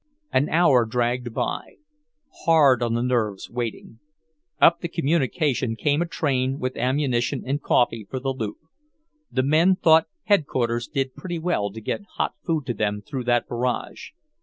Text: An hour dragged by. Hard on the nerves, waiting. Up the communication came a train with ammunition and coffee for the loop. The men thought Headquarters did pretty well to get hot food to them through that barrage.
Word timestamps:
An 0.33 0.49
hour 0.49 0.85
dragged 0.87 1.31
by. 1.31 1.75
Hard 2.45 2.81
on 2.81 2.95
the 2.95 3.03
nerves, 3.03 3.51
waiting. 3.51 3.99
Up 4.59 4.79
the 4.79 4.87
communication 4.87 5.75
came 5.75 6.01
a 6.01 6.07
train 6.07 6.57
with 6.57 6.75
ammunition 6.75 7.43
and 7.45 7.61
coffee 7.61 8.07
for 8.09 8.19
the 8.19 8.33
loop. 8.33 8.57
The 9.31 9.43
men 9.43 9.75
thought 9.75 10.07
Headquarters 10.23 10.87
did 10.87 11.13
pretty 11.13 11.37
well 11.37 11.71
to 11.71 11.79
get 11.79 12.01
hot 12.17 12.33
food 12.43 12.65
to 12.65 12.73
them 12.73 13.03
through 13.03 13.25
that 13.25 13.47
barrage. 13.47 14.09